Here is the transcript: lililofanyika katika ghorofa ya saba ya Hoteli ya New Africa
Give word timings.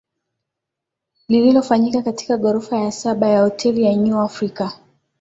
lililofanyika 1.27 2.01
katika 2.01 2.37
ghorofa 2.37 2.77
ya 2.77 2.91
saba 2.91 3.27
ya 3.27 3.41
Hoteli 3.43 3.83
ya 3.83 3.93
New 3.95 4.19
Africa 4.19 4.71